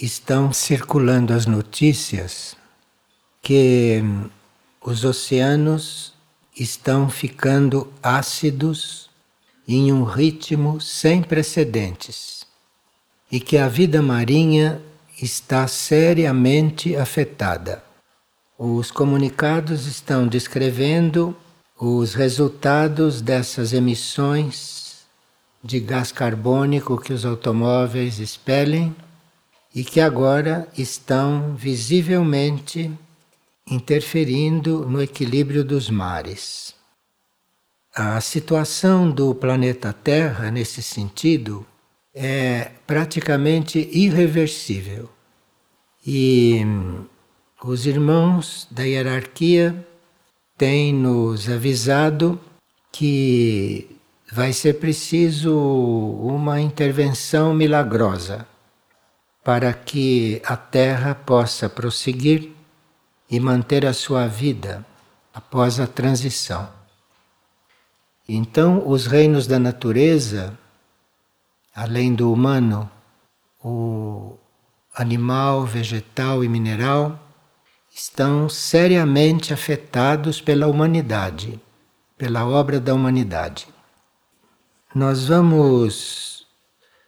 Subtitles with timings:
[0.00, 2.56] estão circulando as notícias
[3.42, 4.02] que
[4.82, 6.14] os oceanos
[6.58, 9.10] estão ficando ácidos
[9.68, 12.46] em um ritmo sem precedentes
[13.30, 14.80] e que a vida marinha
[15.22, 17.84] está seriamente afetada.
[18.58, 21.36] Os comunicados estão descrevendo
[21.78, 25.06] os resultados dessas emissões
[25.62, 28.94] de gás carbônico que os automóveis expelem
[29.74, 32.90] e que agora estão visivelmente
[33.66, 36.74] interferindo no equilíbrio dos mares.
[37.94, 41.66] A situação do planeta Terra, nesse sentido,
[42.14, 45.08] é praticamente irreversível.
[46.04, 46.62] E
[47.62, 49.86] os irmãos da hierarquia
[50.56, 52.40] têm nos avisado
[52.90, 53.96] que
[54.32, 58.46] vai ser preciso uma intervenção milagrosa
[59.42, 62.52] para que a Terra possa prosseguir
[63.30, 64.84] e manter a sua vida
[65.32, 66.68] após a transição.
[68.28, 70.56] Então, os reinos da natureza,
[71.74, 72.90] além do humano,
[73.62, 74.36] o
[74.94, 77.18] animal, vegetal e mineral,
[77.90, 81.60] estão seriamente afetados pela humanidade,
[82.16, 83.66] pela obra da humanidade.
[84.94, 86.46] Nós vamos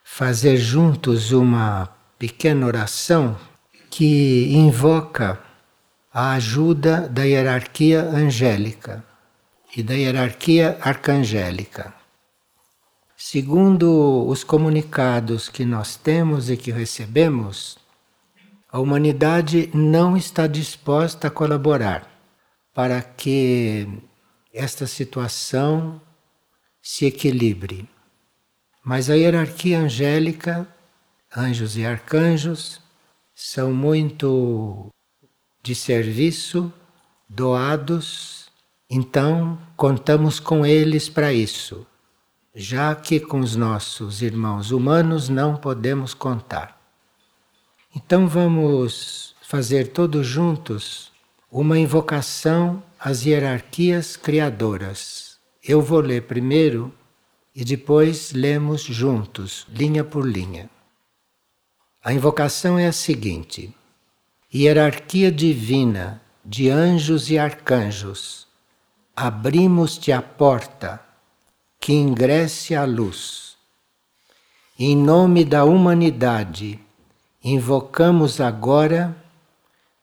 [0.02, 1.88] fazer juntos uma
[2.22, 3.36] pequena oração
[3.90, 5.40] que invoca
[6.14, 9.04] a ajuda da hierarquia angélica
[9.76, 11.92] e da hierarquia arcangélica.
[13.16, 17.76] Segundo os comunicados que nós temos e que recebemos,
[18.70, 22.08] a humanidade não está disposta a colaborar
[22.72, 23.88] para que
[24.54, 26.00] esta situação
[26.80, 27.88] se equilibre.
[28.84, 30.68] Mas a hierarquia angélica
[31.36, 32.80] anjos e arcanjos
[33.34, 34.88] são muito
[35.62, 36.72] de serviço,
[37.28, 38.50] doados,
[38.90, 41.86] então contamos com eles para isso,
[42.54, 46.78] já que com os nossos irmãos humanos não podemos contar.
[47.94, 51.12] Então vamos fazer todos juntos
[51.50, 55.38] uma invocação às hierarquias criadoras.
[55.62, 56.92] Eu vou ler primeiro
[57.54, 60.70] e depois lemos juntos, linha por linha.
[62.04, 63.72] A invocação é a seguinte:
[64.52, 68.48] Hierarquia divina de anjos e arcanjos,
[69.14, 71.00] abrimos-te a porta
[71.78, 73.56] que ingresse a luz.
[74.76, 76.80] Em nome da humanidade,
[77.42, 79.14] invocamos agora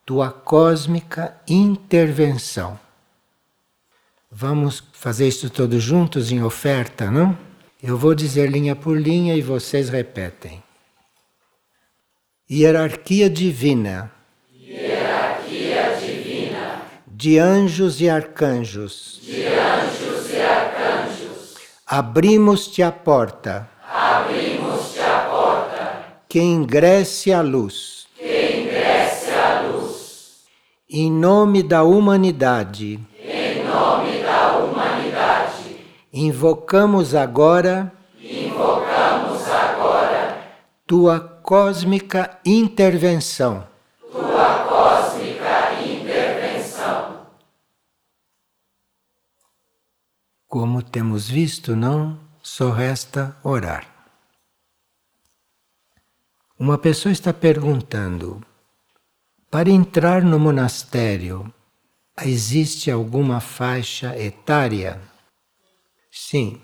[0.05, 2.79] tua cósmica intervenção.
[4.31, 7.37] Vamos fazer isso todos juntos em oferta, não?
[7.83, 10.63] Eu vou dizer linha por linha e vocês repetem.
[12.51, 14.11] Hierarquia divina.
[14.51, 16.81] Hierarquia divina.
[17.05, 19.19] De anjos e arcanjos.
[19.21, 21.53] De anjos e arcanjos.
[21.85, 23.69] Abrimos-te a porta.
[23.87, 26.05] Abrimos-te a porta.
[26.27, 28.07] Que ingresse a luz.
[28.17, 30.37] Que ingresse a luz.
[30.89, 32.99] Em nome da humanidade.
[33.23, 35.77] Em nome da humanidade.
[36.11, 37.93] Invocamos agora.
[38.19, 40.39] Invocamos agora.
[40.87, 43.67] Tua cósmica intervenção.
[44.11, 47.25] Tua cósmica intervenção.
[50.47, 53.87] Como temos visto, não só resta orar.
[56.59, 58.45] Uma pessoa está perguntando:
[59.49, 61.51] para entrar no monastério,
[62.21, 65.01] existe alguma faixa etária?
[66.11, 66.61] Sim,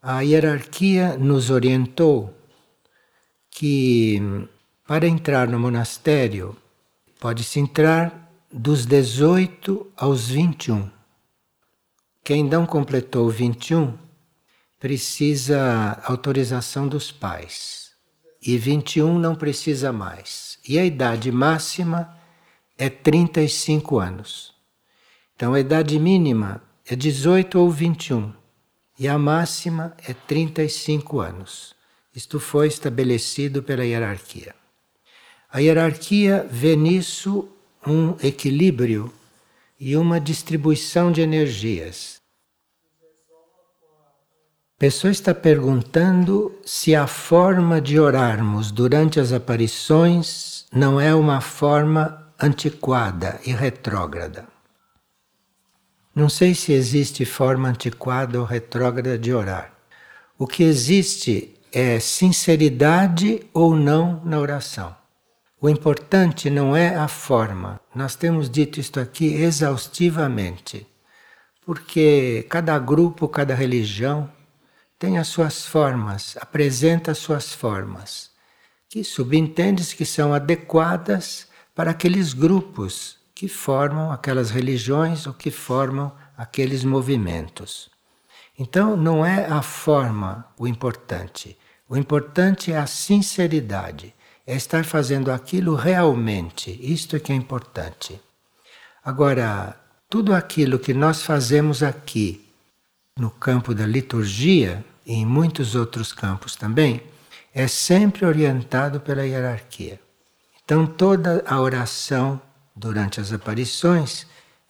[0.00, 2.35] a hierarquia nos orientou
[3.58, 4.20] que
[4.86, 6.54] para entrar no monastério
[7.18, 10.90] pode-se entrar dos 18 aos 21.
[12.22, 13.96] Quem não completou 21
[14.78, 17.92] precisa autorização dos pais.
[18.42, 20.58] E 21 não precisa mais.
[20.68, 22.14] E a idade máxima
[22.76, 24.52] é 35 anos.
[25.34, 28.34] Então a idade mínima é 18 ou 21
[28.98, 31.75] e a máxima é 35 anos.
[32.16, 34.54] Isto foi estabelecido pela hierarquia.
[35.52, 37.46] A hierarquia vê nisso
[37.86, 39.12] um equilíbrio
[39.78, 42.16] e uma distribuição de energias.
[44.76, 51.42] A pessoa está perguntando se a forma de orarmos durante as aparições não é uma
[51.42, 54.48] forma antiquada e retrógrada.
[56.14, 59.74] Não sei se existe forma antiquada ou retrógrada de orar.
[60.38, 64.96] O que existe é sinceridade ou não na oração.
[65.60, 67.78] O importante não é a forma.
[67.94, 70.86] Nós temos dito isto aqui exaustivamente,
[71.66, 74.26] porque cada grupo, cada religião
[74.98, 78.30] tem as suas formas, apresenta as suas formas,
[78.88, 86.10] que subentende-se que são adequadas para aqueles grupos que formam aquelas religiões ou que formam
[86.38, 87.90] aqueles movimentos.
[88.58, 91.54] Então, não é a forma o importante.
[91.88, 94.12] O importante é a sinceridade,
[94.44, 96.76] é estar fazendo aquilo realmente.
[96.82, 98.20] Isto é que é importante.
[99.04, 99.78] Agora,
[100.10, 102.44] tudo aquilo que nós fazemos aqui,
[103.16, 107.00] no campo da liturgia e em muitos outros campos também,
[107.54, 110.00] é sempre orientado pela hierarquia.
[110.64, 112.40] Então, toda a oração
[112.74, 114.26] durante as aparições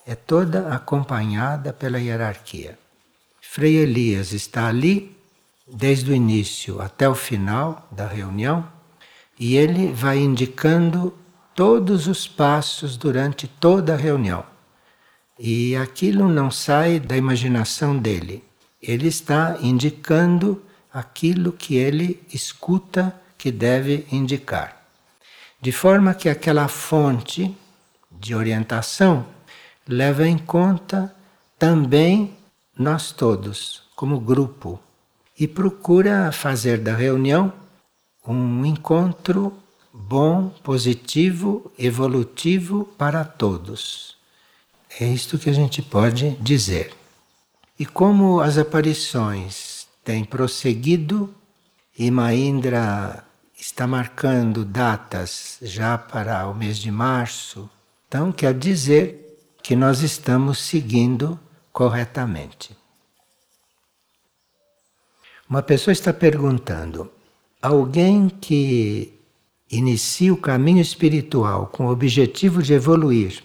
[0.06, 2.78] é toda acompanhada pela hierarquia.
[3.40, 5.15] Frei Elias está ali
[5.66, 8.66] desde o início até o final da reunião
[9.38, 11.12] e ele vai indicando
[11.54, 14.44] todos os passos durante toda a reunião.
[15.38, 18.42] E aquilo não sai da imaginação dele.
[18.80, 24.82] Ele está indicando aquilo que ele escuta que deve indicar.
[25.60, 27.54] De forma que aquela fonte
[28.10, 29.26] de orientação
[29.86, 31.14] leva em conta
[31.58, 32.34] também
[32.78, 34.80] nós todos, como grupo,
[35.38, 37.52] e procura fazer da reunião
[38.26, 39.52] um encontro
[39.92, 44.16] bom, positivo, evolutivo para todos.
[44.98, 46.92] É isto que a gente pode dizer.
[47.78, 51.34] E como as aparições têm prosseguido,
[51.98, 53.24] e Maindra
[53.58, 57.68] está marcando datas já para o mês de março,
[58.06, 61.38] então quer dizer que nós estamos seguindo
[61.72, 62.76] corretamente.
[65.48, 67.08] Uma pessoa está perguntando:
[67.62, 69.14] alguém que
[69.70, 73.43] inicia o caminho espiritual com o objetivo de evoluir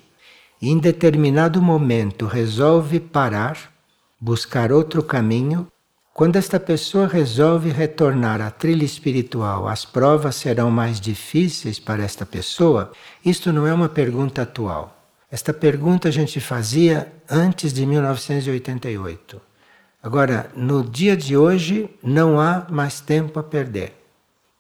[0.60, 3.72] e em determinado momento resolve parar,
[4.20, 5.68] buscar outro caminho,
[6.14, 12.26] quando esta pessoa resolve retornar à trilha espiritual, as provas serão mais difíceis para esta
[12.26, 12.92] pessoa?
[13.24, 14.98] Isto não é uma pergunta atual.
[15.32, 19.51] Esta pergunta a gente fazia antes de 1988.
[20.02, 23.94] Agora, no dia de hoje, não há mais tempo a perder.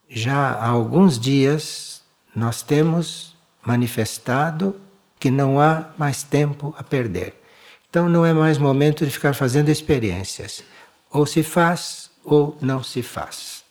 [0.07, 2.01] Já há alguns dias
[2.35, 3.35] nós temos
[3.65, 4.75] manifestado
[5.19, 7.33] que não há mais tempo a perder.
[7.89, 10.63] Então não é mais momento de ficar fazendo experiências.
[11.11, 13.63] Ou se faz ou não se faz.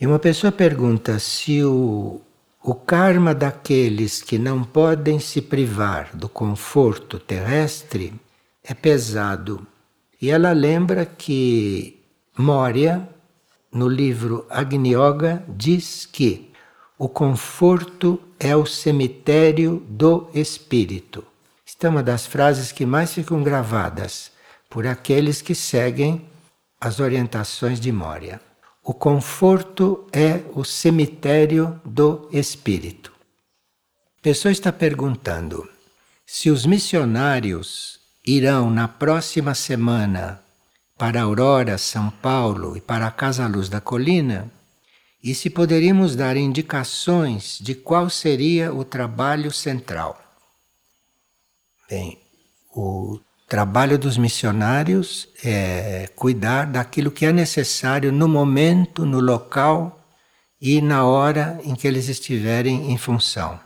[0.00, 2.20] E uma pessoa pergunta se o
[2.66, 8.14] o karma daqueles que não podem se privar do conforto terrestre
[8.62, 9.66] é pesado.
[10.24, 12.02] E ela lembra que
[12.34, 13.06] Moria,
[13.70, 16.50] no livro Agni Yoga, diz que
[16.96, 21.22] o conforto é o cemitério do espírito.
[21.66, 24.32] Esta é uma das frases que mais ficam gravadas
[24.70, 26.26] por aqueles que seguem
[26.80, 28.40] as orientações de Moria.
[28.82, 33.12] O conforto é o cemitério do espírito.
[34.20, 35.68] A pessoa está perguntando
[36.24, 40.40] se os missionários irão na próxima semana
[40.96, 44.50] para Aurora, São Paulo e para a Casa Luz da Colina
[45.22, 50.20] e se poderíamos dar indicações de qual seria o trabalho central.
[51.88, 52.18] Bem,
[52.74, 53.18] o
[53.48, 60.00] trabalho dos missionários é cuidar daquilo que é necessário no momento, no local
[60.60, 63.60] e na hora em que eles estiverem em função.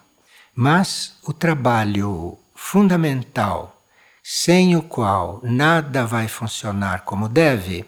[0.55, 3.78] Mas o trabalho fundamental,
[4.31, 7.85] sem o qual nada vai funcionar como deve,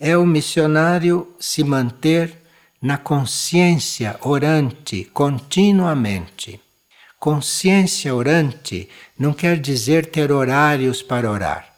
[0.00, 2.36] é o missionário se manter
[2.82, 6.60] na consciência orante continuamente
[7.24, 8.86] Consciência orante
[9.18, 11.74] não quer dizer ter horários para orar.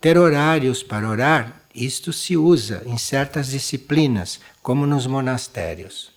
[0.00, 6.10] Ter horários para orar, isto se usa em certas disciplinas, como nos monastérios.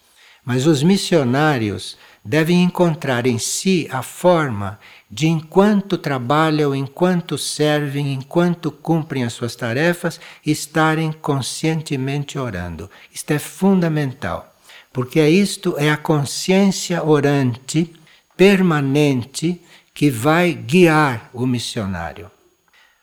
[0.43, 4.79] Mas os missionários devem encontrar em si a forma
[5.11, 12.89] de, enquanto trabalham, enquanto servem, enquanto cumprem as suas tarefas, estarem conscientemente orando.
[13.13, 14.55] Isto é fundamental,
[14.93, 17.93] porque isto é a consciência orante
[18.37, 19.61] permanente
[19.93, 22.31] que vai guiar o missionário.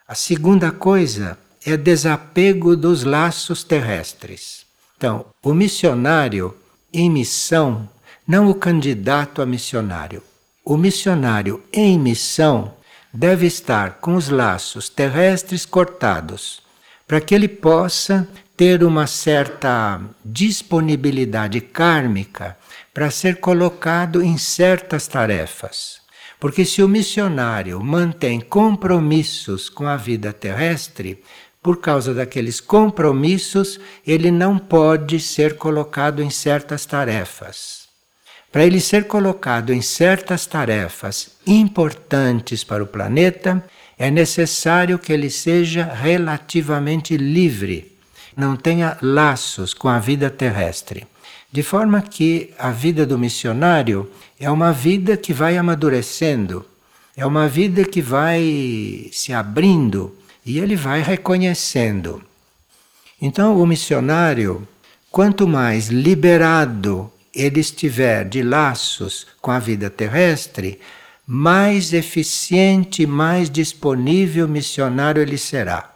[0.06, 4.64] A segunda coisa é desapego dos laços terrestres.
[4.96, 6.56] Então, o missionário
[6.90, 7.86] em missão,
[8.26, 10.22] não o candidato a missionário.
[10.70, 12.74] O missionário em missão
[13.10, 16.60] deve estar com os laços terrestres cortados,
[17.06, 22.54] para que ele possa ter uma certa disponibilidade kármica
[22.92, 26.02] para ser colocado em certas tarefas.
[26.38, 31.24] Porque se o missionário mantém compromissos com a vida terrestre,
[31.62, 37.87] por causa daqueles compromissos, ele não pode ser colocado em certas tarefas.
[38.50, 43.62] Para ele ser colocado em certas tarefas importantes para o planeta,
[43.98, 47.92] é necessário que ele seja relativamente livre,
[48.36, 51.06] não tenha laços com a vida terrestre.
[51.50, 56.64] De forma que a vida do missionário é uma vida que vai amadurecendo,
[57.16, 62.22] é uma vida que vai se abrindo e ele vai reconhecendo.
[63.20, 64.66] Então, o missionário,
[65.10, 70.80] quanto mais liberado ele estiver de laços com a vida terrestre,
[71.26, 75.94] mais eficiente, mais disponível missionário ele será.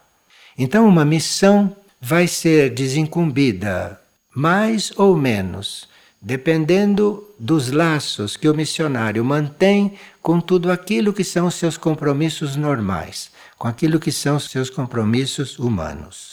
[0.57, 3.99] Então, uma missão vai ser desincumbida
[4.35, 5.89] mais ou menos,
[6.21, 13.31] dependendo dos laços que o missionário mantém com tudo aquilo que são seus compromissos normais,
[13.59, 16.32] com aquilo que são seus compromissos humanos.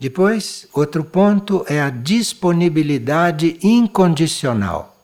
[0.00, 4.96] Depois, outro ponto é a disponibilidade incondicional.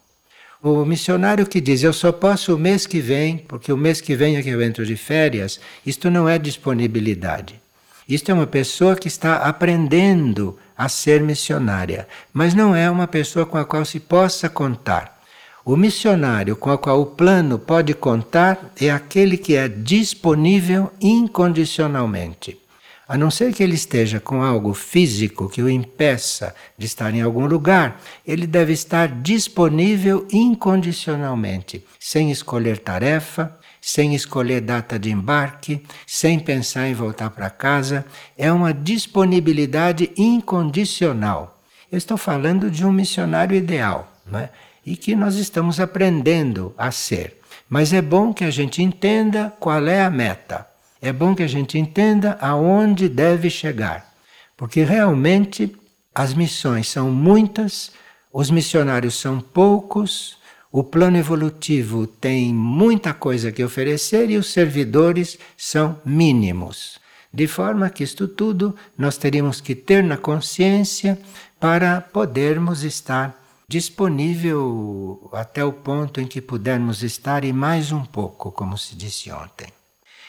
[0.63, 4.17] O missionário que diz eu só posso o mês que vem, porque o mês que
[4.17, 7.61] vem é que eu entro de férias, isto não é disponibilidade.
[8.09, 13.45] Isto é uma pessoa que está aprendendo a ser missionária, mas não é uma pessoa
[13.45, 15.21] com a qual se possa contar.
[15.63, 22.66] O missionário com o qual o plano pode contar é aquele que é disponível incondicionalmente.
[23.09, 27.23] A não ser que ele esteja com algo físico que o impeça de estar em
[27.23, 35.81] algum lugar, ele deve estar disponível incondicionalmente, sem escolher tarefa, sem escolher data de embarque,
[36.05, 38.05] sem pensar em voltar para casa.
[38.37, 41.63] É uma disponibilidade incondicional.
[41.93, 44.51] Eu estou falando de um missionário ideal, não é?
[44.87, 47.41] e que nós estamos aprendendo a ser.
[47.69, 50.67] Mas é bom que a gente entenda qual é a meta.
[51.01, 54.15] É bom que a gente entenda aonde deve chegar,
[54.57, 55.77] porque realmente
[56.15, 57.93] as missões são muitas,
[58.33, 60.39] os missionários são poucos,
[60.73, 66.99] o plano evolutivo tem muita coisa que oferecer e os servidores são mínimos.
[67.33, 71.19] De forma que isto tudo nós teríamos que ter na consciência
[71.61, 73.39] para podermos estar
[73.69, 79.31] disponível até o ponto em que pudermos estar e mais um pouco, como se disse
[79.31, 79.76] ontem.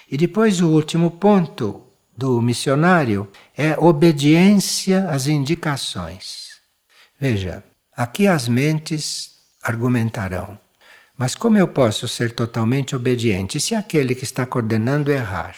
[0.09, 1.83] E depois o último ponto
[2.15, 6.57] do missionário é obediência às indicações.
[7.19, 7.63] Veja,
[7.95, 10.57] aqui as mentes argumentarão.
[11.17, 15.55] Mas como eu posso ser totalmente obediente se aquele que está coordenando errar?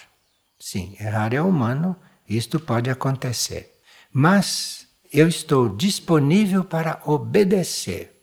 [0.59, 1.95] Sim, errar é humano,
[2.27, 3.79] isto pode acontecer.
[4.11, 8.13] Mas eu estou disponível para obedecer.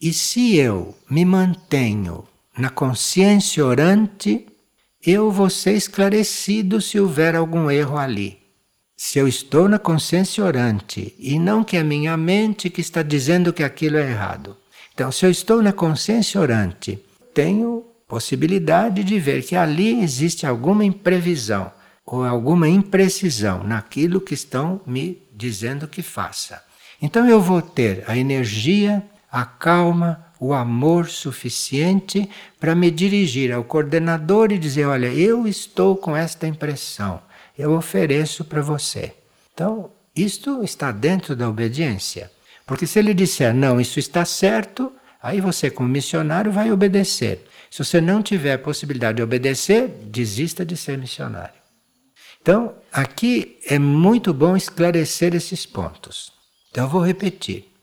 [0.00, 2.24] E se eu me mantenho
[2.56, 4.46] na consciência orante,
[5.06, 8.38] eu vou ser esclarecido se houver algum erro ali.
[8.96, 13.52] Se eu estou na consciência orante e não que é minha mente que está dizendo
[13.52, 14.56] que aquilo é errado.
[14.92, 16.98] Então, se eu estou na consciência orante,
[17.34, 21.70] tenho possibilidade de ver que ali existe alguma imprevisão
[22.06, 26.62] ou alguma imprecisão naquilo que estão me dizendo que faça.
[27.02, 32.28] Então eu vou ter a energia, a calma, o amor suficiente
[32.60, 37.20] para me dirigir ao coordenador e dizer: olha, eu estou com esta impressão,
[37.58, 39.12] eu ofereço para você.
[39.52, 42.30] Então, isto está dentro da obediência.
[42.66, 47.46] Porque se ele disser, não, isso está certo, aí você, como missionário, vai obedecer.
[47.70, 51.54] Se você não tiver possibilidade de obedecer, desista de ser missionário.
[52.40, 56.32] Então, aqui é muito bom esclarecer esses pontos.
[56.70, 57.75] Então, eu vou repetir.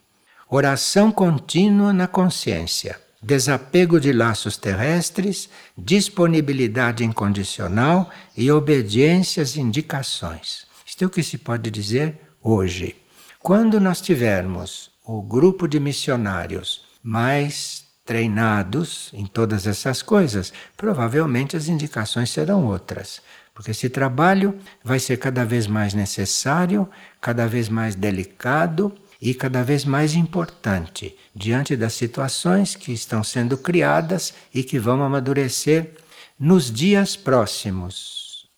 [0.50, 10.68] Oração contínua na consciência, desapego de laços terrestres, disponibilidade incondicional e obediência às indicações.
[10.86, 12.96] Isto é o que se pode dizer hoje.
[13.40, 21.68] Quando nós tivermos o grupo de missionários mais treinados em todas essas coisas, provavelmente as
[21.68, 23.22] indicações serão outras.
[23.54, 26.90] Porque esse trabalho vai ser cada vez mais necessário,
[27.22, 33.58] cada vez mais delicado e cada vez mais importante diante das situações que estão sendo
[33.58, 35.92] criadas e que vão amadurecer
[36.38, 38.50] nos dias próximos.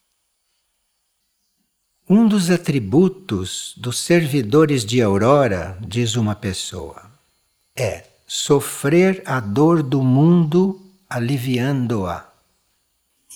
[2.10, 7.12] Um dos atributos dos servidores de Aurora, diz uma pessoa,
[7.75, 12.27] é sofrer a dor do mundo aliviando-a.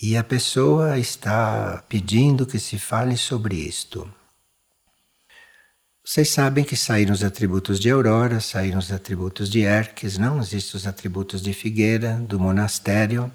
[0.02, 4.12] E a pessoa está pedindo que se fale sobre isto.
[6.10, 10.76] Vocês sabem que saíram os atributos de Aurora, saíram os atributos de Herques, não existem
[10.76, 13.32] os atributos de Figueira, do monastério.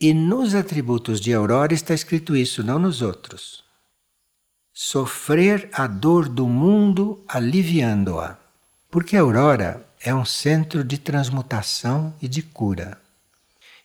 [0.00, 3.62] E nos atributos de Aurora está escrito isso, não nos outros.
[4.72, 8.38] Sofrer a dor do mundo aliviando-a.
[8.90, 12.98] Porque Aurora é um centro de transmutação e de cura.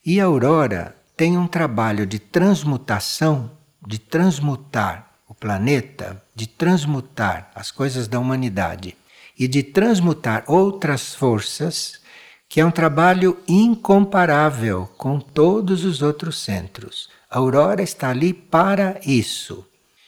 [0.06, 3.52] E Aurora tem um trabalho de transmutação,
[3.86, 5.11] de transmutar
[5.42, 8.96] planeta, de transmutar as coisas da humanidade
[9.38, 12.00] e de transmutar outras forças,
[12.48, 17.10] que é um trabalho incomparável com todos os outros centros.
[17.28, 19.66] A Aurora está ali para isso.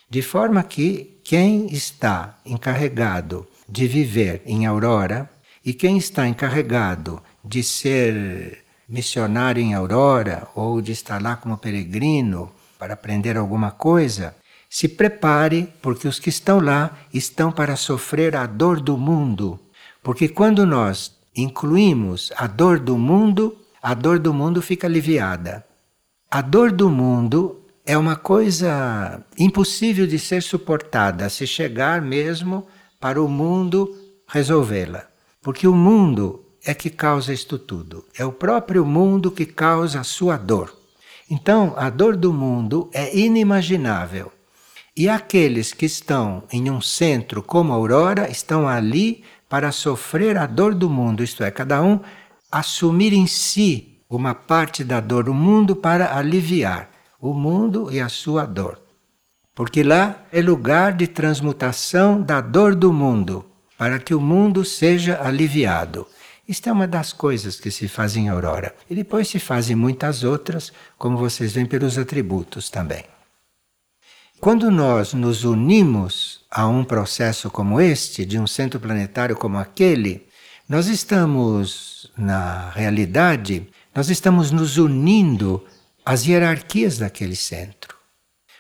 [0.08, 5.28] De forma que quem está encarregado de viver em Aurora
[5.66, 12.52] e quem está encarregado de ser missionário em Aurora ou de estar lá como peregrino
[12.78, 14.36] para aprender alguma coisa,
[14.74, 19.60] se prepare, porque os que estão lá estão para sofrer a dor do mundo.
[20.02, 25.64] Porque quando nós incluímos a dor do mundo, a dor do mundo fica aliviada.
[26.30, 32.66] A dor do mundo é uma coisa impossível de ser suportada se chegar mesmo
[33.00, 33.96] para o mundo
[34.28, 35.06] resolvê-la.
[35.40, 38.06] Porque o mundo é que causa isto tudo.
[38.18, 40.76] É o próprio mundo que causa a sua dor.
[41.30, 44.32] Então, a dor do mundo é inimaginável.
[44.96, 50.46] E aqueles que estão em um centro como a Aurora estão ali para sofrer a
[50.46, 52.00] dor do mundo, isto é, cada um
[52.52, 58.08] assumir em si uma parte da dor do mundo para aliviar o mundo e a
[58.08, 58.80] sua dor.
[59.56, 63.46] Porque lá é lugar de transmutação da dor do mundo,
[63.76, 66.06] para que o mundo seja aliviado.
[66.48, 68.76] Isto é uma das coisas que se faz em Aurora.
[68.88, 73.13] E depois se fazem muitas outras, como vocês veem pelos atributos também.
[74.44, 80.28] Quando nós nos unimos a um processo como este, de um centro planetário como aquele,
[80.68, 85.64] nós estamos, na realidade, nós estamos nos unindo
[86.06, 87.96] às hierarquias daquele centro.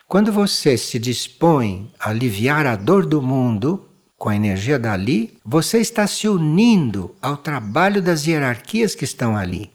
[0.07, 5.79] Quando você se dispõe a aliviar a dor do mundo com a energia dali, você
[5.79, 9.72] está se unindo ao trabalho das hierarquias que estão ali.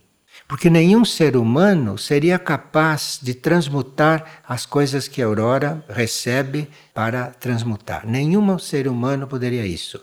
[0.48, 7.26] Porque nenhum ser humano seria capaz de transmutar as coisas que a Aurora recebe para
[7.26, 8.06] transmutar.
[8.06, 10.00] Nenhum ser humano poderia isso.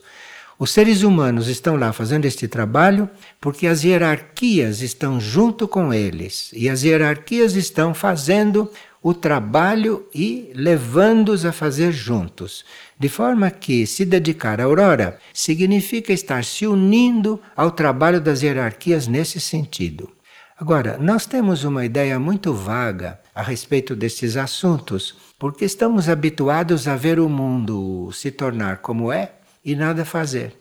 [0.58, 3.10] Os seres humanos estão lá fazendo este trabalho
[3.42, 10.52] porque as hierarquias estão junto com eles e as hierarquias estão fazendo o trabalho e
[10.54, 12.64] levando-os a fazer juntos.
[12.98, 19.08] De forma que se dedicar à aurora significa estar se unindo ao trabalho das hierarquias
[19.08, 20.15] nesse sentido.
[20.58, 26.96] Agora, nós temos uma ideia muito vaga a respeito destes assuntos, porque estamos habituados a
[26.96, 29.34] ver o mundo se tornar como é
[29.66, 30.58] e nada fazer.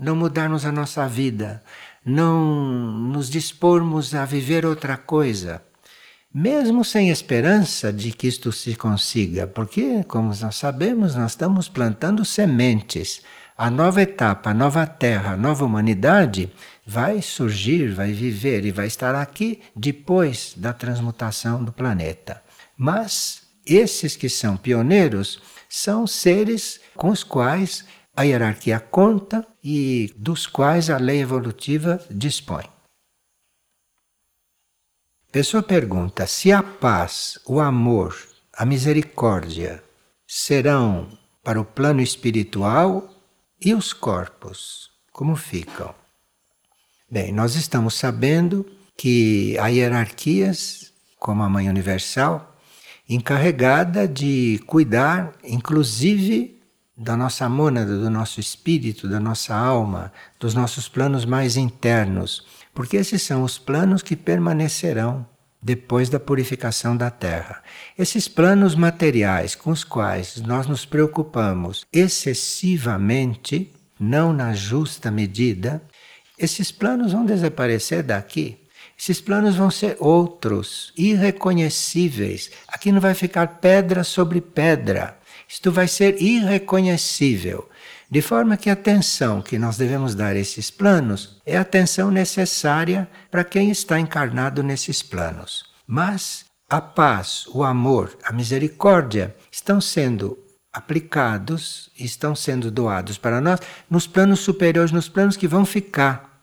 [0.00, 1.62] Não mudarmos a nossa vida,
[2.02, 2.42] não
[3.12, 5.60] nos dispormos a viver outra coisa,
[6.32, 12.24] mesmo sem esperança de que isto se consiga, porque, como nós sabemos, nós estamos plantando
[12.24, 13.20] sementes.
[13.60, 16.50] A nova etapa, a nova terra, a nova humanidade
[16.86, 22.42] vai surgir, vai viver e vai estar aqui depois da transmutação do planeta.
[22.74, 27.84] Mas esses que são pioneiros são seres com os quais
[28.16, 32.64] a hierarquia conta e dos quais a lei evolutiva dispõe.
[35.30, 38.16] Pessoa pergunta se a paz, o amor,
[38.54, 39.84] a misericórdia
[40.26, 41.08] serão
[41.44, 43.19] para o plano espiritual
[43.60, 45.94] e os corpos, como ficam?
[47.10, 48.64] Bem, nós estamos sabendo
[48.96, 52.56] que há hierarquias, como a Mãe Universal,
[53.08, 56.58] encarregada de cuidar, inclusive,
[56.96, 62.96] da nossa mônada, do nosso espírito, da nossa alma, dos nossos planos mais internos, porque
[62.96, 65.26] esses são os planos que permanecerão
[65.62, 67.62] depois da purificação da Terra.
[67.98, 75.82] Esses planos materiais com os quais nós nos preocupamos excessivamente, não na justa medida,
[76.38, 78.58] esses planos vão desaparecer daqui.
[78.98, 82.50] Esses planos vão ser outros, irreconhecíveis.
[82.68, 85.18] Aqui não vai ficar pedra sobre pedra.
[85.48, 87.68] Isto vai ser irreconhecível.
[88.10, 92.10] De forma que a atenção que nós devemos dar a esses planos é a atenção
[92.10, 95.62] necessária para quem está encarnado nesses planos.
[95.86, 100.36] Mas a paz, o amor, a misericórdia estão sendo
[100.72, 106.42] aplicados, estão sendo doados para nós nos planos superiores, nos planos que vão ficar.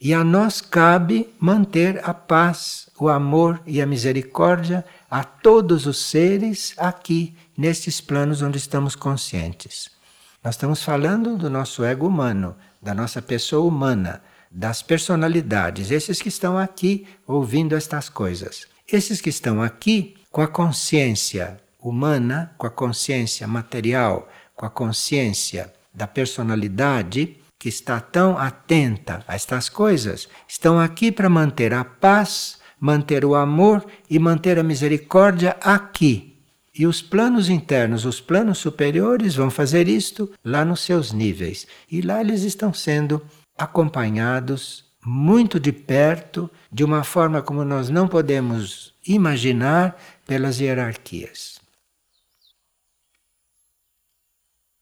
[0.00, 5.98] E a nós cabe manter a paz, o amor e a misericórdia a todos os
[5.98, 9.97] seres aqui, nestes planos onde estamos conscientes.
[10.42, 16.28] Nós estamos falando do nosso ego humano, da nossa pessoa humana, das personalidades, esses que
[16.28, 18.66] estão aqui ouvindo estas coisas.
[18.86, 25.72] Esses que estão aqui com a consciência humana, com a consciência material, com a consciência
[25.92, 32.58] da personalidade, que está tão atenta a estas coisas, estão aqui para manter a paz,
[32.78, 36.37] manter o amor e manter a misericórdia aqui.
[36.78, 41.66] E os planos internos, os planos superiores vão fazer isto lá nos seus níveis.
[41.90, 43.20] E lá eles estão sendo
[43.56, 51.58] acompanhados muito de perto, de uma forma como nós não podemos imaginar pelas hierarquias.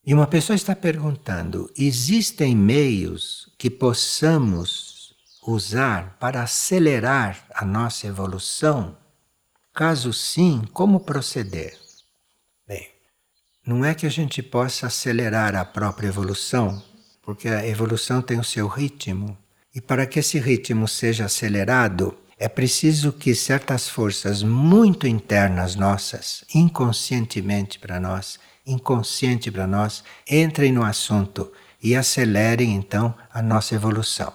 [0.04, 5.14] E uma pessoa está perguntando: existem meios que possamos
[5.46, 8.98] usar para acelerar a nossa evolução?
[9.72, 11.85] Caso sim, como proceder?
[13.66, 16.80] Não é que a gente possa acelerar a própria evolução,
[17.20, 19.36] porque a evolução tem o seu ritmo.
[19.74, 26.44] E para que esse ritmo seja acelerado, é preciso que certas forças muito internas nossas,
[26.54, 31.52] inconscientemente para nós, inconsciente para nós, entrem no assunto
[31.82, 34.32] e acelerem então a nossa evolução.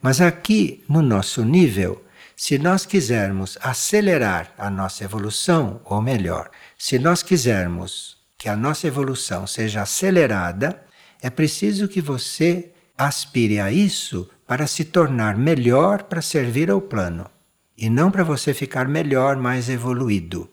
[0.00, 2.00] Mas aqui, no nosso nível,
[2.36, 6.48] se nós quisermos acelerar a nossa evolução, ou melhor,
[6.78, 10.82] se nós quisermos que a nossa evolução seja acelerada,
[11.22, 17.30] é preciso que você aspire a isso para se tornar melhor para servir ao plano,
[17.78, 20.50] e não para você ficar melhor, mais evoluído.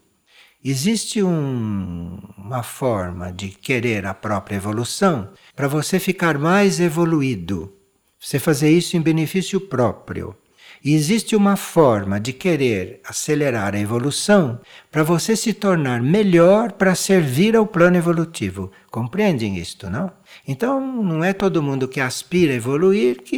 [0.64, 7.74] Existe um, uma forma de querer a própria evolução para você ficar mais evoluído.
[8.20, 10.38] Você fazer isso em benefício próprio.
[10.84, 16.96] E existe uma forma de querer acelerar a evolução para você se tornar melhor para
[16.96, 18.72] servir ao plano evolutivo.
[18.90, 20.12] Compreendem isto, não?
[20.48, 23.36] Então, não é todo mundo que aspira a evoluir que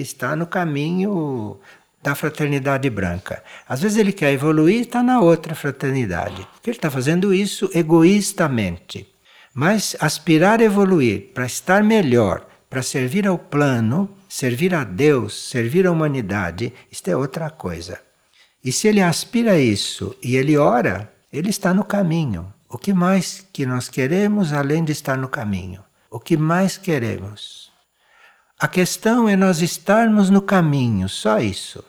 [0.00, 1.58] está no caminho
[2.02, 3.42] da fraternidade branca.
[3.66, 6.46] Às vezes ele quer evoluir e está na outra fraternidade.
[6.64, 9.08] Ele está fazendo isso egoístamente.
[9.54, 15.86] Mas aspirar a evoluir para estar melhor, para servir ao plano, servir a Deus, servir
[15.86, 18.00] à humanidade, isto é outra coisa.
[18.64, 22.52] E se ele aspira a isso e ele ora, ele está no caminho.
[22.68, 25.84] O que mais que nós queremos além de estar no caminho?
[26.10, 27.70] O que mais queremos?
[28.58, 31.84] A questão é nós estarmos no caminho, só isso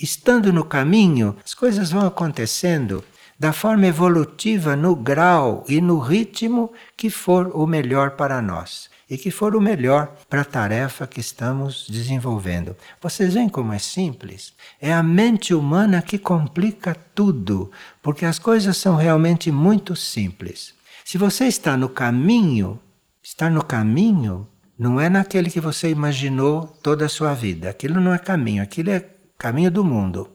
[0.00, 3.04] estando no caminho, as coisas vão acontecendo
[3.38, 9.18] da forma evolutiva, no grau e no ritmo que for o melhor para nós e
[9.18, 12.76] que for o melhor para a tarefa que estamos desenvolvendo.
[13.02, 14.54] Vocês veem como é simples?
[14.80, 20.72] É a mente humana que complica tudo, porque as coisas são realmente muito simples.
[21.04, 22.80] Se você está no caminho,
[23.20, 24.46] está no caminho
[24.80, 27.68] não é naquele que você imaginou toda a sua vida.
[27.68, 29.04] Aquilo não é caminho, aquilo é
[29.36, 30.30] caminho do mundo.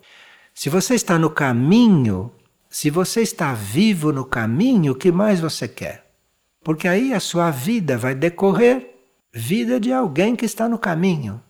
[0.53, 2.31] Se você está no caminho,
[2.69, 6.04] se você está vivo no caminho, o que mais você quer?
[6.65, 8.89] Porque aí a sua vida vai decorrer
[9.33, 11.41] vida de alguém que está no caminho.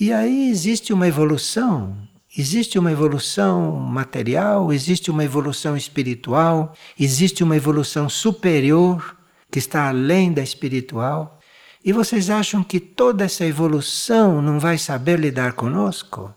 [0.00, 1.94] E aí existe uma evolução,
[2.34, 9.18] existe uma evolução material, existe uma evolução espiritual, existe uma evolução superior
[9.50, 11.38] que está além da espiritual.
[11.84, 16.34] E vocês acham que toda essa evolução não vai saber lidar conosco?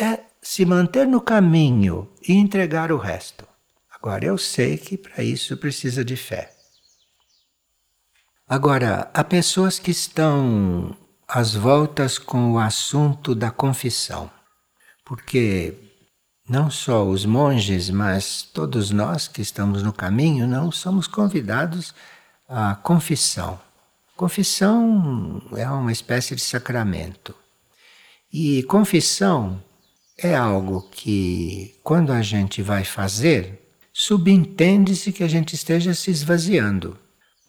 [0.00, 3.46] é se manter no caminho e entregar o resto.
[3.92, 6.50] Agora, eu sei que para isso precisa de fé.
[8.50, 10.96] Agora, há pessoas que estão
[11.28, 14.28] às voltas com o assunto da confissão,
[15.04, 15.72] porque
[16.48, 21.94] não só os monges, mas todos nós que estamos no caminho, não somos convidados
[22.48, 23.56] à confissão.
[24.16, 27.32] Confissão é uma espécie de sacramento.
[28.32, 29.62] E confissão
[30.18, 36.98] é algo que, quando a gente vai fazer, subentende-se que a gente esteja se esvaziando.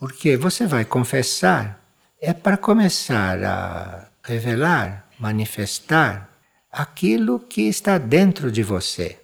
[0.01, 1.79] Porque você vai confessar
[2.19, 6.27] é para começar a revelar, manifestar
[6.71, 9.19] aquilo que está dentro de você.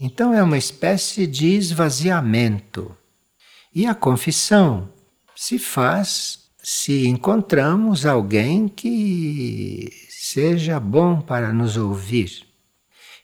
[0.00, 2.96] Então é uma espécie de esvaziamento.
[3.74, 4.88] E a confissão
[5.34, 12.46] se faz se encontramos alguém que seja bom para nos ouvir.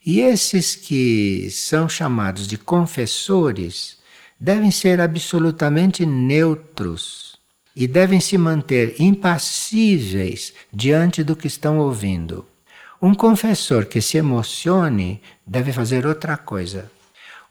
[0.04, 4.01] E esses que são chamados de confessores
[4.42, 7.36] devem ser absolutamente neutros
[7.76, 12.44] e devem se manter impassíveis diante do que estão ouvindo.
[13.00, 16.90] Um confessor que se emocione deve fazer outra coisa.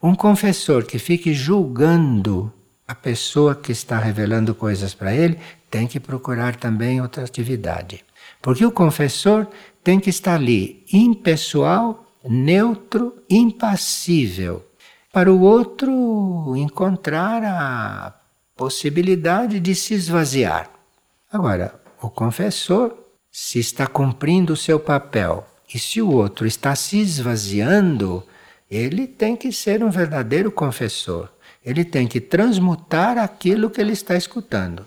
[0.04, 2.52] Um confessor que fique julgando
[2.86, 8.04] a pessoa que está revelando coisas para ele tem que procurar também outra atividade.
[8.42, 9.48] Porque o confessor
[9.82, 14.66] tem que estar ali, impessoal, neutro, impassível,
[15.12, 18.14] para o outro encontrar a
[18.56, 20.70] possibilidade de se esvaziar.
[21.32, 22.96] Agora, o confessor,
[23.32, 28.24] se está cumprindo o seu papel e se o outro está se esvaziando,
[28.70, 31.30] ele tem que ser um verdadeiro confessor.
[31.64, 34.86] Ele tem que transmutar aquilo que ele está escutando.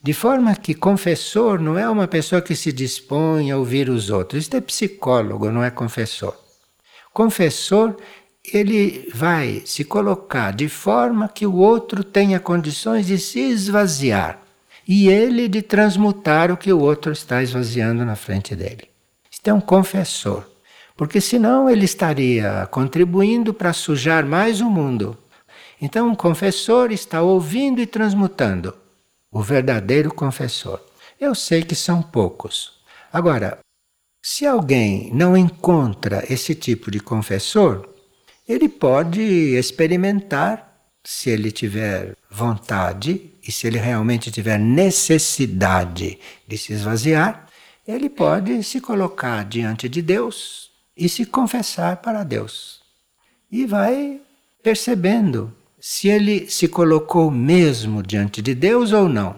[0.00, 4.44] De forma que confessor não é uma pessoa que se dispõe a ouvir os outros.
[4.44, 6.36] Isto é psicólogo, não é confessor.
[7.12, 7.96] Confessor,
[8.52, 14.40] ele vai se colocar de forma que o outro tenha condições de se esvaziar
[14.86, 18.88] e ele de transmutar o que o outro está esvaziando na frente dele.
[19.30, 20.44] Isto é um confessor,
[20.96, 25.16] porque senão ele estaria contribuindo para sujar mais o mundo.
[25.80, 28.74] Então, um confessor está ouvindo e transmutando
[29.30, 30.80] o verdadeiro confessor.
[31.20, 32.72] Eu sei que são poucos.
[33.12, 33.58] Agora,
[34.22, 37.88] se alguém não encontra esse tipo de confessor,
[38.48, 40.66] ele pode experimentar,
[41.04, 47.46] se ele tiver vontade e se ele realmente tiver necessidade de se esvaziar,
[47.86, 52.80] ele pode se colocar diante de Deus e se confessar para Deus.
[53.50, 54.20] E vai
[54.62, 59.36] percebendo se ele se colocou mesmo diante de Deus ou não.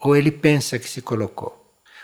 [0.00, 1.56] Ou ele pensa que se colocou.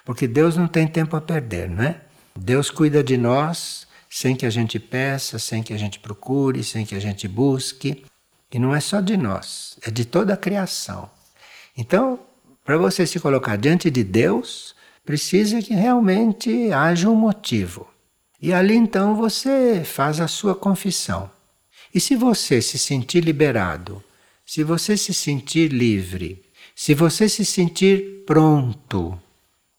[0.05, 2.01] Porque Deus não tem tempo a perder, não é?
[2.37, 3.84] Deus cuida de nós
[4.15, 8.05] sem que a gente peça, sem que a gente procure, sem que a gente busque.
[8.53, 11.11] E não é só de nós, é de toda a criação.
[11.77, 12.21] Então,
[12.65, 17.89] para você se colocar diante de Deus, precisa que realmente haja um motivo.
[18.41, 21.29] E ali então você faz a sua confissão.
[21.93, 24.01] E se você se sentir liberado,
[24.47, 26.41] se você se sentir livre,
[26.73, 29.21] se você se sentir pronto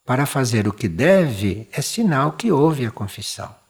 [0.04, 3.64] para fazer o que deve, é sinal que houve a confissão.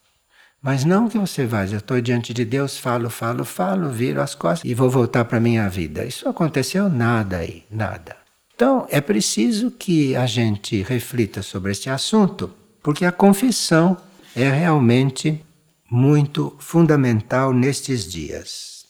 [0.66, 4.34] Mas não que você vá, eu estou diante de Deus, falo, falo, falo, viro as
[4.34, 6.04] costas e vou voltar para a minha vida.
[6.04, 8.18] Isso aconteceu nada aí, nada.
[8.56, 12.52] Então é preciso que a gente reflita sobre este assunto,
[12.82, 13.96] porque a confissão
[14.36, 15.46] é realmente
[15.88, 18.88] muito fundamental nestes dias.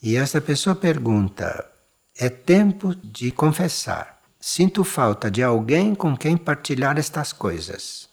[0.00, 1.66] E essa pessoa pergunta:
[2.16, 4.20] é tempo de confessar.
[4.38, 8.09] Sinto falta de alguém com quem partilhar estas coisas.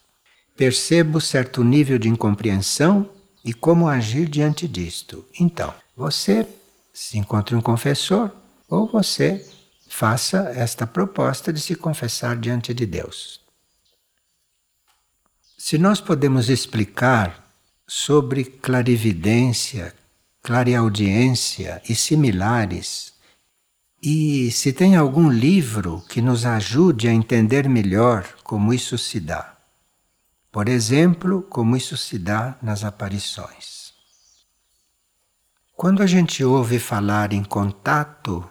[0.58, 3.08] Percebo certo nível de incompreensão
[3.46, 5.24] e como agir diante disto.
[5.40, 6.48] Então, você
[6.92, 8.32] se encontre um confessor
[8.68, 9.48] ou você
[9.88, 13.40] faça esta proposta de se confessar diante de Deus.
[15.58, 17.48] Se nós podemos explicar
[17.88, 19.94] sobre clarividência,
[20.42, 23.14] clareaudiência e similares,
[24.02, 29.57] e se tem algum livro que nos ajude a entender melhor como isso se dá.
[30.58, 33.94] Por exemplo, como isso se dá nas aparições.
[35.76, 38.44] Quando a gente ouve falar em contato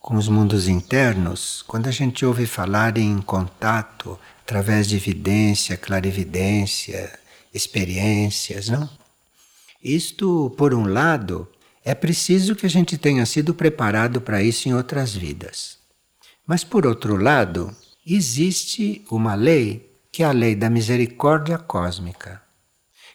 [0.00, 7.16] com os mundos internos, quando a gente ouve falar em contato através de evidência, clarividência,
[7.54, 8.90] experiências, não?
[9.80, 11.46] Isto, por um lado,
[11.84, 15.78] é preciso que a gente tenha sido preparado para isso em outras vidas.
[16.44, 17.72] Mas, por outro lado,
[18.04, 22.40] existe uma lei que é a lei da misericórdia cósmica.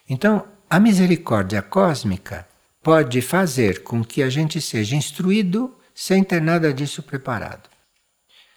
[0.06, 2.46] Então, a misericórdia cósmica
[2.82, 7.70] pode fazer com que a gente seja instruído sem ter nada disso preparado.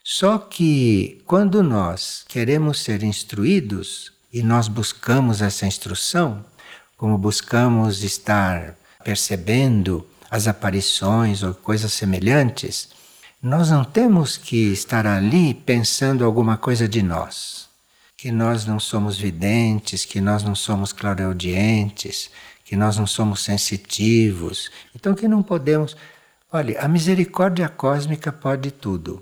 [0.03, 6.43] Só que quando nós queremos ser instruídos e nós buscamos essa instrução,
[6.97, 8.75] como buscamos estar
[9.06, 12.89] percebendo as aparições ou coisas semelhantes,
[13.41, 17.62] nós não temos que estar ali pensando alguma coisa de nós.
[18.23, 22.31] Que nós não somos videntes, que nós não somos clareaudientes,
[22.63, 24.71] que nós não somos sensitivos.
[24.95, 25.97] Então que não podemos
[26.49, 29.21] Olha, a misericórdia cósmica pode tudo.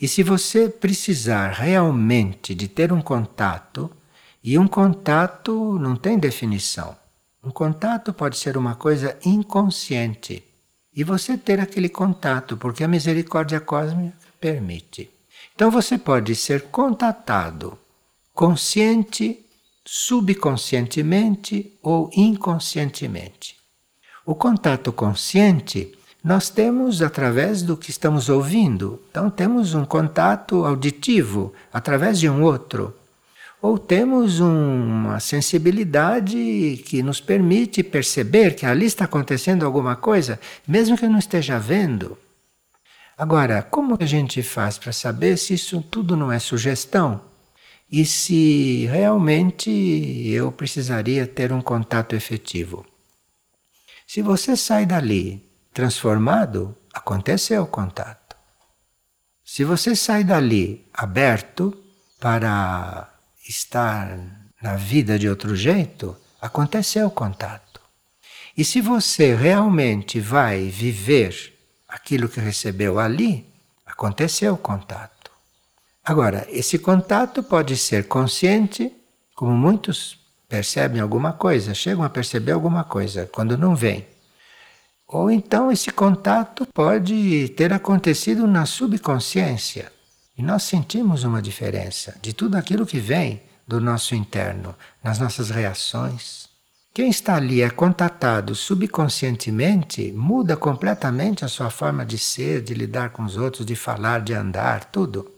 [0.00, 3.90] E se você precisar realmente de ter um contato,
[4.44, 6.96] e um contato não tem definição.
[7.42, 10.44] Um contato pode ser uma coisa inconsciente.
[10.94, 15.10] E você ter aquele contato, porque a misericórdia cósmica permite.
[15.52, 17.76] Então você pode ser contatado
[18.36, 19.46] consciente,
[19.82, 23.56] subconscientemente ou inconscientemente.
[24.26, 29.02] O contato consciente nós temos através do que estamos ouvindo.
[29.10, 32.94] Então, temos um contato auditivo através de um outro.
[33.62, 40.98] Ou temos uma sensibilidade que nos permite perceber que ali está acontecendo alguma coisa, mesmo
[40.98, 42.18] que eu não esteja vendo.
[43.16, 47.34] Agora, como a gente faz para saber se isso tudo não é sugestão?
[47.90, 52.84] E se realmente eu precisaria ter um contato efetivo?
[54.06, 58.36] Se você sai dali transformado, aconteceu o contato.
[59.44, 61.76] Se você sai dali aberto
[62.18, 63.08] para
[63.48, 64.18] estar
[64.60, 67.80] na vida de outro jeito, aconteceu o contato.
[68.56, 71.54] E se você realmente vai viver
[71.86, 73.46] aquilo que recebeu ali,
[73.84, 75.15] aconteceu o contato.
[76.06, 78.92] Agora, esse contato pode ser consciente,
[79.34, 80.16] como muitos
[80.48, 84.06] percebem alguma coisa, chegam a perceber alguma coisa quando não vem.
[85.08, 89.90] Ou então esse contato pode ter acontecido na subconsciência.
[90.38, 95.50] E nós sentimos uma diferença de tudo aquilo que vem do nosso interno, nas nossas
[95.50, 96.46] reações.
[96.94, 103.10] Quem está ali é contatado subconscientemente, muda completamente a sua forma de ser, de lidar
[103.10, 105.35] com os outros, de falar, de andar, tudo.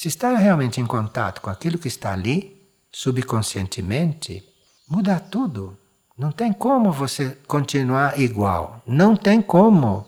[0.00, 2.58] Se está realmente em contato com aquilo que está ali,
[2.90, 4.42] subconscientemente,
[4.88, 5.76] muda tudo.
[6.16, 8.82] Não tem como você continuar igual.
[8.86, 10.06] Não tem como.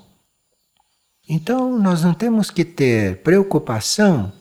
[1.29, 4.33] Então, nós não temos que ter preocupação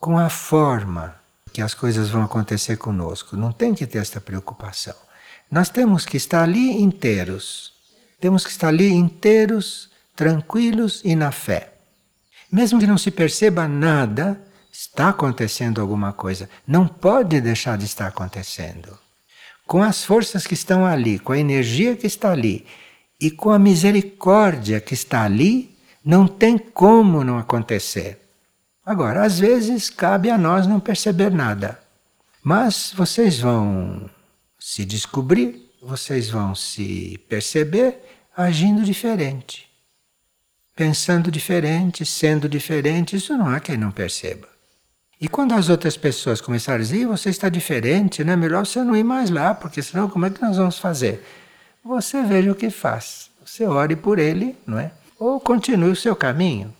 [0.00, 1.14] com a forma
[1.52, 3.36] que as coisas vão acontecer conosco.
[3.36, 4.96] Não tem que ter esta preocupação.
[5.48, 7.72] Nós temos que estar ali inteiros.
[8.20, 11.72] Temos que estar ali inteiros, tranquilos e na fé.
[12.50, 14.42] Mesmo que não se perceba nada,
[14.78, 16.48] está acontecendo alguma coisa.
[16.64, 18.96] Não pode deixar de estar acontecendo.
[19.66, 22.64] Com as forças que estão ali, com a energia que está ali
[23.20, 28.20] e com a misericórdia que está ali, não tem como não acontecer.
[28.86, 31.78] Agora, às vezes cabe a nós não perceber nada.
[32.40, 34.08] Mas vocês vão
[34.60, 37.98] se descobrir, vocês vão se perceber
[38.36, 39.68] agindo diferente,
[40.76, 43.16] pensando diferente, sendo diferente.
[43.16, 44.57] Isso não há quem não perceba.
[45.20, 48.84] E quando as outras pessoas começarem a dizer, você está diferente, não é melhor você
[48.84, 51.24] não ir mais lá, porque senão como é que nós vamos fazer?
[51.84, 53.28] Você veja o que faz.
[53.44, 54.92] Você ore por ele, não é?
[55.18, 56.72] Ou continue o seu caminho.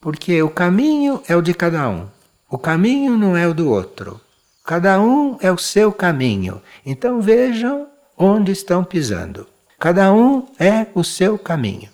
[0.00, 2.08] Porque o caminho é o de cada um.
[2.48, 4.20] O caminho não é o do outro.
[4.64, 6.60] Cada um é o seu caminho.
[6.84, 7.86] Então vejam
[8.18, 9.46] onde estão pisando.
[9.78, 11.88] Cada um é o seu caminho.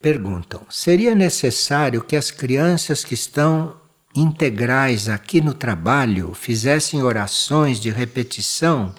[0.00, 3.78] Perguntam: seria necessário que as crianças que estão
[4.14, 8.94] integrais aqui no trabalho fizessem orações de repetição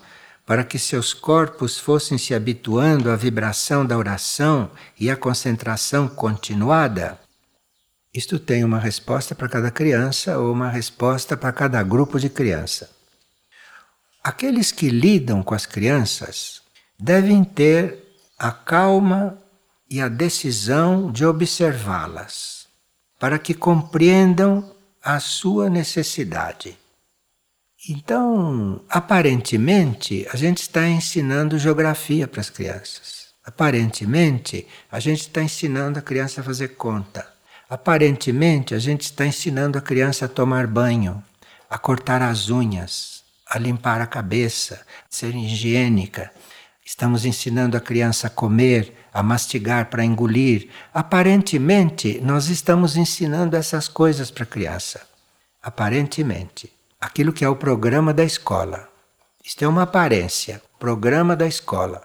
[0.45, 7.19] para que seus corpos fossem se habituando à vibração da oração e à concentração continuada?
[8.13, 12.89] Isto tem uma resposta para cada criança ou uma resposta para cada grupo de criança.
[14.23, 16.61] Aqueles que lidam com as crianças
[16.99, 17.97] devem ter
[18.37, 19.40] a calma
[19.91, 22.65] e a decisão de observá-las,
[23.19, 24.73] para que compreendam
[25.03, 26.77] a sua necessidade.
[27.89, 33.31] Então, aparentemente, a gente está ensinando geografia para as crianças.
[33.43, 37.27] Aparentemente, a gente está ensinando a criança a fazer conta.
[37.69, 41.21] Aparentemente, a gente está ensinando a criança a tomar banho,
[41.69, 46.31] a cortar as unhas, a limpar a cabeça, a ser higiênica.
[46.85, 50.69] Estamos ensinando a criança a comer, a mastigar para engolir.
[50.93, 55.01] Aparentemente, nós estamos ensinando essas coisas para a criança.
[55.61, 56.71] Aparentemente.
[56.99, 58.87] Aquilo que é o programa da escola.
[59.43, 62.03] Isto é uma aparência, programa da escola.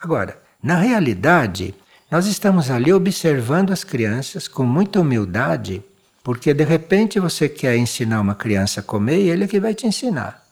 [0.00, 1.74] Agora, na realidade,
[2.10, 5.82] nós estamos ali observando as crianças com muita humildade,
[6.22, 9.74] porque de repente você quer ensinar uma criança a comer e ele é que vai
[9.74, 10.44] te ensinar.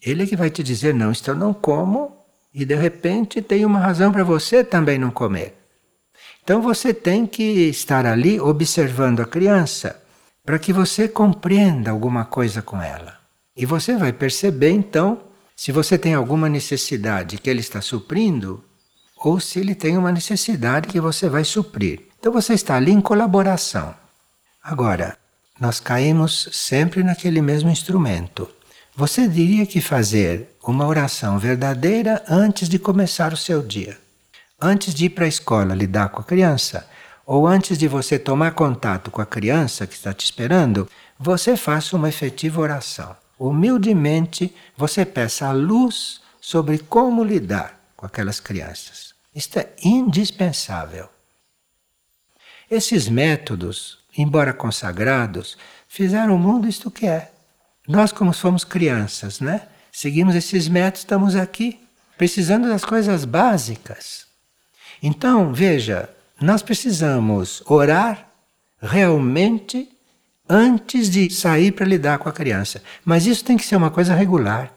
[0.00, 2.23] Ele é que vai te dizer: não, isto eu não como,
[2.54, 5.54] e de repente tem uma razão para você também não comer.
[6.42, 10.00] Então você tem que estar ali observando a criança
[10.44, 13.18] para que você compreenda alguma coisa com ela.
[13.56, 15.20] E você vai perceber então
[15.56, 18.62] se você tem alguma necessidade que ele está suprindo
[19.16, 22.08] ou se ele tem uma necessidade que você vai suprir.
[22.20, 23.94] Então você está ali em colaboração.
[24.62, 25.16] Agora,
[25.58, 28.48] nós caímos sempre naquele mesmo instrumento.
[28.94, 33.98] Você diria que fazer uma oração verdadeira antes de começar o seu dia.
[34.60, 36.88] Antes de ir para a escola lidar com a criança,
[37.26, 40.88] ou antes de você tomar contato com a criança que está te esperando,
[41.18, 43.14] você faça uma efetiva oração.
[43.38, 49.14] Humildemente, você peça a luz sobre como lidar com aquelas crianças.
[49.34, 51.08] Isto é indispensável.
[52.70, 55.58] Esses métodos, embora consagrados,
[55.88, 57.32] fizeram o mundo isto que é.
[57.86, 59.68] Nós, como somos crianças, né?
[59.96, 61.78] Seguimos esses métodos, estamos aqui,
[62.18, 64.26] precisando das coisas básicas.
[65.00, 68.26] Então, veja, nós precisamos orar
[68.82, 69.88] realmente
[70.48, 72.82] antes de sair para lidar com a criança.
[73.04, 74.72] Mas isso tem que ser uma coisa regular.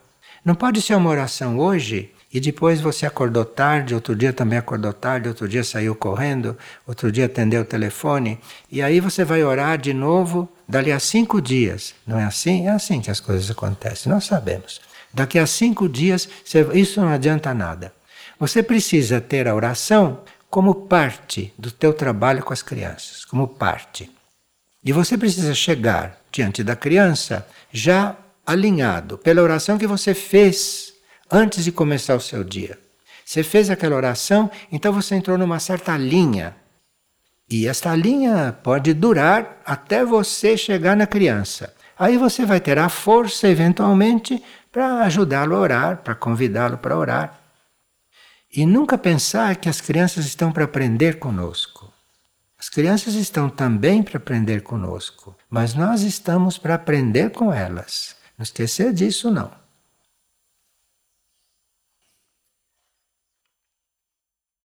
[0.46, 4.94] Não pode ser uma oração hoje e depois você acordou tarde, outro dia também acordou
[4.94, 6.56] tarde, outro dia saiu correndo,
[6.86, 8.38] outro dia atendeu o telefone,
[8.72, 11.96] e aí você vai orar de novo dali a cinco dias.
[12.06, 12.68] Não é assim?
[12.68, 14.80] É assim que as coisas acontecem, nós sabemos.
[15.18, 16.30] Daqui a cinco dias,
[16.76, 17.92] isso não adianta nada.
[18.40, 24.12] Você precisa ter a oração como parte do teu trabalho com as crianças, como parte.
[24.86, 28.16] E você precisa chegar diante da criança já
[28.46, 30.94] alinhado pela oração que você fez
[31.32, 32.78] antes de começar o seu dia.
[33.26, 36.56] Você fez aquela oração, então você entrou numa certa linha.
[37.50, 41.74] E esta linha pode durar até você chegar na criança.
[41.98, 44.44] Aí você vai ter a força, eventualmente,
[44.78, 47.42] para ajudá-lo a orar, para convidá-lo para orar.
[48.56, 51.92] E nunca pensar que as crianças estão para aprender conosco.
[52.60, 58.16] As crianças estão também para aprender conosco, mas nós estamos para aprender com elas.
[58.38, 59.50] Não esquecer disso, não.